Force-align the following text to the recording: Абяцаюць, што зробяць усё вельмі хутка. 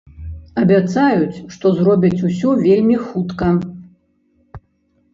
Абяцаюць, 0.61 1.41
што 1.57 1.73
зробяць 1.77 2.23
усё 2.31 2.57
вельмі 2.65 3.01
хутка. 3.07 3.55